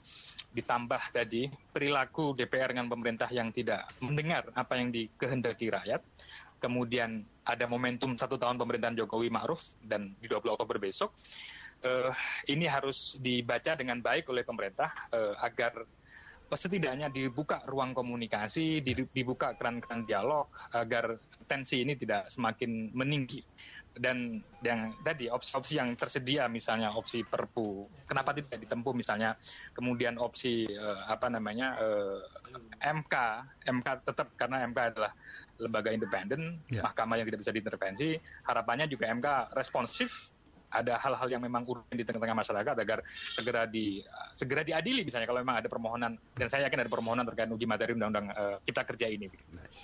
Ditambah 0.56 1.12
tadi 1.12 1.52
perilaku 1.70 2.32
DPR 2.32 2.72
dengan 2.72 2.88
pemerintah 2.88 3.28
yang 3.28 3.52
tidak 3.52 3.84
mendengar 4.00 4.48
apa 4.56 4.80
yang 4.80 4.88
dikehendaki 4.88 5.68
rakyat. 5.68 6.00
Kemudian 6.56 7.20
ada 7.44 7.68
momentum 7.68 8.16
satu 8.16 8.40
tahun 8.40 8.56
pemerintahan 8.56 8.96
Jokowi 8.96 9.28
Ma'ruf 9.28 9.76
dan 9.84 10.14
di 10.22 10.30
20 10.30 10.56
Oktober 10.56 10.78
besok, 10.80 11.12
uh, 11.84 12.14
ini 12.48 12.64
harus 12.70 13.18
dibaca 13.18 13.74
dengan 13.74 13.98
baik 13.98 14.30
oleh 14.30 14.46
pemerintah 14.46 14.94
uh, 15.10 15.34
agar 15.42 15.84
setidaknya 16.56 17.08
dibuka 17.08 17.64
ruang 17.64 17.96
komunikasi, 17.96 18.84
dibuka 18.84 19.56
keran-keran 19.56 20.04
dialog 20.04 20.48
agar 20.72 21.16
tensi 21.48 21.84
ini 21.84 21.96
tidak 21.96 22.28
semakin 22.28 22.92
meninggi. 22.92 23.40
Dan 23.92 24.40
yang 24.64 24.96
tadi 25.04 25.28
opsi-opsi 25.28 25.76
yang 25.76 25.92
tersedia 25.92 26.48
misalnya 26.48 26.96
opsi 26.96 27.28
perpu, 27.28 27.84
kenapa 28.08 28.32
tidak 28.32 28.64
ditempuh 28.64 28.96
misalnya 28.96 29.36
kemudian 29.76 30.16
opsi 30.16 30.64
uh, 30.64 31.12
apa 31.12 31.28
namanya 31.28 31.76
uh, 31.76 32.24
MK, 32.80 33.14
MK 33.68 33.86
tetap 34.08 34.32
karena 34.40 34.64
MK 34.64 34.96
adalah 34.96 35.12
lembaga 35.60 35.92
independen, 35.92 36.56
ya. 36.72 36.80
mahkamah 36.88 37.20
yang 37.20 37.28
tidak 37.28 37.44
bisa 37.44 37.52
diintervensi. 37.52 38.16
Harapannya 38.48 38.88
juga 38.88 39.12
MK 39.12 39.52
responsif 39.52 40.32
ada 40.72 40.96
hal-hal 40.96 41.28
yang 41.28 41.42
memang 41.44 41.62
urgent 41.68 41.92
di 41.92 42.04
tengah-tengah 42.04 42.36
masyarakat 42.36 42.74
agar 42.80 42.98
segera 43.12 43.62
di 43.68 44.00
segera 44.32 44.64
diadili 44.64 45.04
misalnya 45.04 45.28
kalau 45.28 45.44
memang 45.44 45.60
ada 45.60 45.68
permohonan 45.68 46.12
dan 46.32 46.48
saya 46.48 46.66
yakin 46.66 46.88
ada 46.88 46.90
permohonan 46.90 47.24
terkait 47.28 47.52
uji 47.52 47.66
materi 47.68 47.92
undang-undang 47.92 48.32
uh, 48.32 48.56
Cipta 48.64 48.82
Kerja 48.88 49.06
ini. 49.12 49.28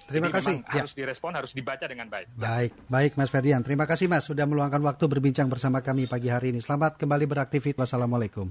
Terima 0.09 0.33
Jadi 0.33 0.37
kasih. 0.41 0.57
Ya. 0.65 0.81
Harus 0.83 0.93
direspon, 0.97 1.33
harus 1.37 1.53
dibaca 1.53 1.85
dengan 1.85 2.09
baik. 2.09 2.33
Baik, 2.35 2.73
baik 2.89 3.13
Mas 3.21 3.29
Ferdian. 3.29 3.61
Terima 3.61 3.85
kasih 3.85 4.09
Mas 4.09 4.25
sudah 4.25 4.49
meluangkan 4.49 4.81
waktu 4.81 5.05
berbincang 5.05 5.53
bersama 5.53 5.85
kami 5.85 6.09
pagi 6.09 6.33
hari 6.33 6.51
ini. 6.57 6.65
Selamat 6.65 6.97
kembali 6.97 7.29
beraktivitas. 7.29 7.77
Wassalamualaikum. 7.89 8.51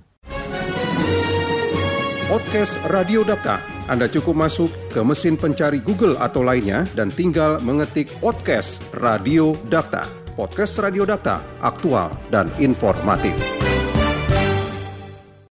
Podcast 2.27 2.75
Radio 2.91 3.23
Data. 3.23 3.63
Anda 3.87 4.11
cukup 4.11 4.35
masuk 4.35 4.67
ke 4.91 4.99
mesin 4.99 5.39
pencari 5.39 5.79
Google 5.79 6.19
atau 6.19 6.43
lainnya 6.43 6.83
dan 6.91 7.07
tinggal 7.07 7.63
mengetik 7.63 8.11
podcast 8.19 8.83
Radio 8.91 9.55
Data. 9.71 10.16
Podcast 10.37 10.77
Radio 10.85 11.01
Data, 11.01 11.41
aktual 11.65 12.13
dan 12.29 12.45
informatif. 12.61 13.56